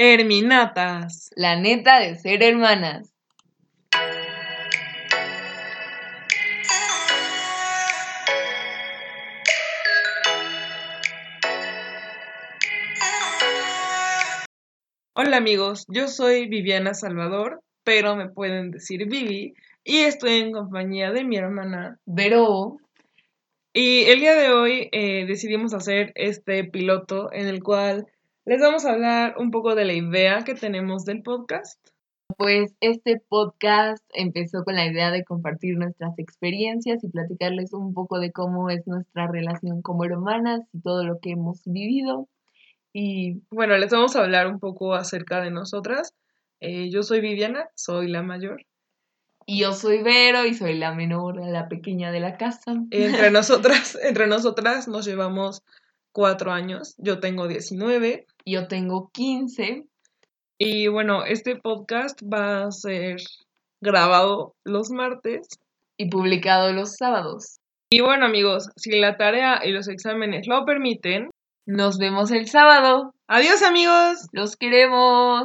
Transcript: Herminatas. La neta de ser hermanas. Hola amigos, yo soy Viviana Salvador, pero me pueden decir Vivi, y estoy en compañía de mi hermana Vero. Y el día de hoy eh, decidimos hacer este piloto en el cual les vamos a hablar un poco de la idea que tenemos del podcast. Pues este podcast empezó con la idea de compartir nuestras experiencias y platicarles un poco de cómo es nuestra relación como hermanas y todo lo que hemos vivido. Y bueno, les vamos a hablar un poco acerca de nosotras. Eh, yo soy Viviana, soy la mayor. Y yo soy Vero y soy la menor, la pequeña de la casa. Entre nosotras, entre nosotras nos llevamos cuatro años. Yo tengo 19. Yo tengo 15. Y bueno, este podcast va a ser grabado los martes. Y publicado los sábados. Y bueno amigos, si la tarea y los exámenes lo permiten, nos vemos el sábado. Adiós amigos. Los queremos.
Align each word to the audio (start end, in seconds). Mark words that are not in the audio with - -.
Herminatas. 0.00 1.28
La 1.34 1.56
neta 1.56 1.98
de 1.98 2.14
ser 2.14 2.40
hermanas. 2.44 3.12
Hola 15.14 15.38
amigos, 15.38 15.84
yo 15.88 16.06
soy 16.06 16.48
Viviana 16.48 16.94
Salvador, 16.94 17.60
pero 17.82 18.14
me 18.14 18.28
pueden 18.28 18.70
decir 18.70 19.04
Vivi, 19.08 19.54
y 19.82 19.96
estoy 20.02 20.34
en 20.34 20.52
compañía 20.52 21.10
de 21.10 21.24
mi 21.24 21.38
hermana 21.38 21.98
Vero. 22.06 22.76
Y 23.72 24.04
el 24.04 24.20
día 24.20 24.36
de 24.36 24.52
hoy 24.52 24.88
eh, 24.92 25.26
decidimos 25.26 25.74
hacer 25.74 26.12
este 26.14 26.62
piloto 26.62 27.32
en 27.32 27.48
el 27.48 27.64
cual 27.64 28.06
les 28.48 28.62
vamos 28.62 28.86
a 28.86 28.92
hablar 28.92 29.34
un 29.36 29.50
poco 29.50 29.74
de 29.74 29.84
la 29.84 29.92
idea 29.92 30.42
que 30.42 30.54
tenemos 30.54 31.04
del 31.04 31.22
podcast. 31.22 31.78
Pues 32.38 32.74
este 32.80 33.20
podcast 33.28 34.02
empezó 34.14 34.64
con 34.64 34.74
la 34.74 34.86
idea 34.86 35.10
de 35.10 35.22
compartir 35.22 35.76
nuestras 35.76 36.18
experiencias 36.18 37.04
y 37.04 37.08
platicarles 37.08 37.74
un 37.74 37.92
poco 37.92 38.18
de 38.18 38.32
cómo 38.32 38.70
es 38.70 38.86
nuestra 38.86 39.26
relación 39.26 39.82
como 39.82 40.06
hermanas 40.06 40.62
y 40.72 40.80
todo 40.80 41.04
lo 41.04 41.18
que 41.20 41.32
hemos 41.32 41.60
vivido. 41.66 42.26
Y 42.94 43.42
bueno, 43.50 43.76
les 43.76 43.90
vamos 43.92 44.16
a 44.16 44.20
hablar 44.20 44.46
un 44.46 44.60
poco 44.60 44.94
acerca 44.94 45.42
de 45.42 45.50
nosotras. 45.50 46.14
Eh, 46.60 46.88
yo 46.88 47.02
soy 47.02 47.20
Viviana, 47.20 47.68
soy 47.74 48.08
la 48.08 48.22
mayor. 48.22 48.64
Y 49.44 49.60
yo 49.60 49.74
soy 49.74 50.02
Vero 50.02 50.46
y 50.46 50.54
soy 50.54 50.78
la 50.78 50.94
menor, 50.94 51.36
la 51.36 51.68
pequeña 51.68 52.10
de 52.12 52.20
la 52.20 52.38
casa. 52.38 52.76
Entre 52.92 53.30
nosotras, 53.30 53.98
entre 54.02 54.26
nosotras 54.26 54.88
nos 54.88 55.04
llevamos 55.04 55.62
cuatro 56.18 56.50
años. 56.50 56.96
Yo 56.98 57.20
tengo 57.20 57.46
19. 57.46 58.26
Yo 58.44 58.66
tengo 58.66 59.08
15. 59.12 59.84
Y 60.58 60.88
bueno, 60.88 61.24
este 61.24 61.54
podcast 61.54 62.20
va 62.22 62.64
a 62.64 62.72
ser 62.72 63.18
grabado 63.80 64.56
los 64.64 64.90
martes. 64.90 65.46
Y 65.96 66.10
publicado 66.10 66.72
los 66.72 66.96
sábados. 66.96 67.58
Y 67.88 68.00
bueno 68.00 68.26
amigos, 68.26 68.68
si 68.76 68.98
la 68.98 69.16
tarea 69.16 69.60
y 69.64 69.70
los 69.70 69.88
exámenes 69.88 70.48
lo 70.48 70.64
permiten, 70.64 71.30
nos 71.66 71.98
vemos 71.98 72.32
el 72.32 72.48
sábado. 72.48 73.14
Adiós 73.28 73.62
amigos. 73.62 74.26
Los 74.32 74.56
queremos. 74.56 75.44